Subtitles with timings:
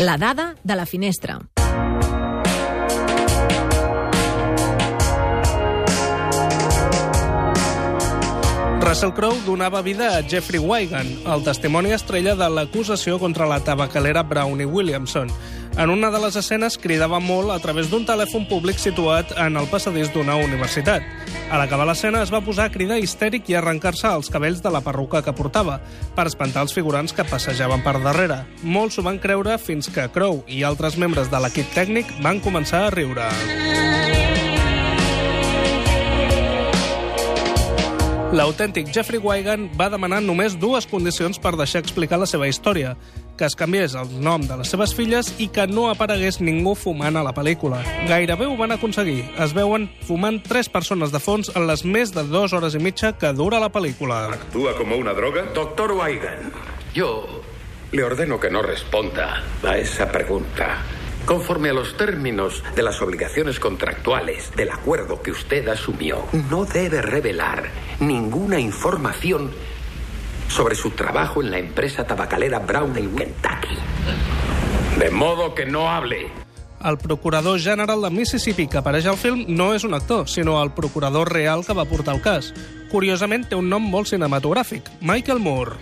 [0.00, 1.40] La dada de la finestra.
[8.88, 14.22] Russell Crowe donava vida a Jeffrey Wigan, el testimoni estrella de l'acusació contra la tabacalera
[14.24, 15.28] Brownie Williamson.
[15.76, 19.68] En una de les escenes cridava molt a través d'un telèfon públic situat en el
[19.68, 21.04] passadís d'una universitat.
[21.52, 24.80] A l'acabar l'escena es va posar a cridar histèric i arrencar-se els cabells de la
[24.80, 25.82] perruca que portava,
[26.16, 28.46] per espantar els figurants que passejaven per darrere.
[28.64, 32.86] Molts s'ho van creure fins que Crowe i altres membres de l'equip tècnic van començar
[32.86, 33.28] a riure.
[38.28, 42.90] L'autèntic Jeffrey Wigan va demanar només dues condicions per deixar explicar la seva història,
[43.40, 47.16] que es canviés el nom de les seves filles i que no aparegués ningú fumant
[47.16, 47.80] a la pel·lícula.
[48.10, 49.22] Gairebé ho van aconseguir.
[49.40, 53.14] Es veuen fumant tres persones de fons en les més de dues hores i mitja
[53.16, 54.26] que dura la pel·lícula.
[54.36, 55.46] ¿Actúa como una droga?
[55.56, 56.52] Doctor Weigan,
[56.92, 57.24] yo
[57.92, 60.76] le ordeno que no responda a esa pregunta.
[61.28, 67.02] Conforme a los términos de las obligaciones contractuales del acuerdo que usted asumió, no debe
[67.02, 67.68] revelar
[68.00, 69.50] ninguna información
[70.48, 73.76] sobre su trabajo en la empresa tabacalera Brown en Kentucky.
[74.98, 76.32] De modo que no hable.
[76.82, 81.28] El procurador general de Mississippi que apareix film no és un actor, sinó el procurador
[81.30, 82.24] real que va portar el
[83.58, 85.76] un nom molt cinematogràfic, Michael Moore.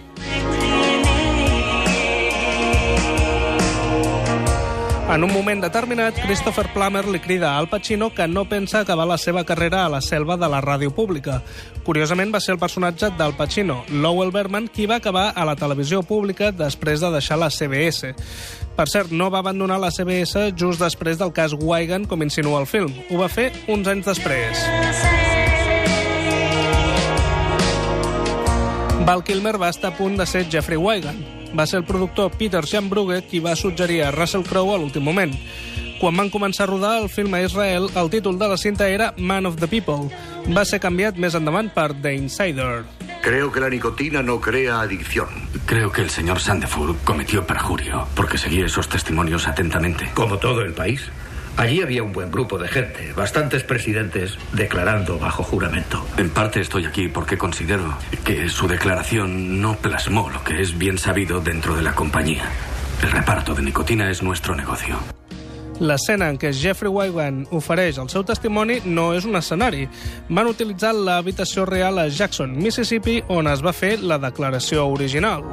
[5.08, 9.06] En un moment determinat, Christopher Plummer li crida a Al Pacino que no pensa acabar
[9.06, 11.38] la seva carrera a la selva de la ràdio pública.
[11.86, 16.02] Curiosament, va ser el personatge d'Al Pacino, Lowell Berman, qui va acabar a la televisió
[16.02, 18.12] pública després de deixar la CBS.
[18.76, 22.66] Per cert, no va abandonar la CBS just després del cas Wigan, com insinua el
[22.66, 22.90] film.
[23.08, 24.66] Ho va fer uns anys després.
[29.06, 31.35] Val Kilmer va estar a punt de ser Jeffrey Wigan.
[31.52, 35.34] Va ser el productor Peter Schambrugge qui va suggerir a Russell Crowe a l'últim moment.
[36.00, 39.14] Quan van començar a rodar el film a Israel, el títol de la cinta era
[39.16, 40.10] Man of the People.
[40.52, 42.84] Va ser canviat més endavant per The Insider.
[43.22, 45.28] Creo que la nicotina no crea adicción.
[45.64, 50.10] Creo que el señor Sandefur cometió perjurio porque seguí esos testimonios atentamente.
[50.14, 51.10] Como todo el país.
[51.56, 56.06] Allí había un buen grupo de gente, bastantes presidentes declarando bajo juramento.
[56.18, 60.98] En parte estoy aquí porque considero que su declaración no plasmó lo que es bien
[60.98, 62.44] sabido dentro de la compañía.
[63.02, 64.98] El reparto de nicotina es nuestro negocio.
[65.80, 69.84] L'escena en què Jeffrey Wigan ofereix el seu testimoni no és un escenari.
[70.28, 75.44] Van utilitzar l'habitació real a Jackson, Mississippi, on es va fer la declaració original.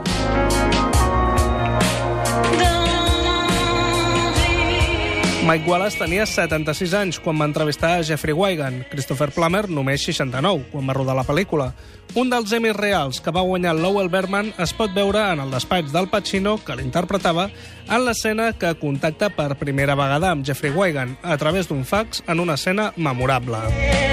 [5.43, 8.85] Mike Wallace tenia 76 anys quan va entrevistar a Jeffrey Wigan.
[8.87, 11.73] Christopher Plummer només 69, quan va rodar la pel·lícula.
[12.15, 15.91] Un dels Emmys reals que va guanyar Lowell Berman es pot veure en el despatx
[15.91, 17.49] del Pacino, que l'interpretava,
[17.89, 22.39] en l'escena que contacta per primera vegada amb Jeffrey Wigan, a través d'un fax en
[22.39, 24.12] una escena memorable.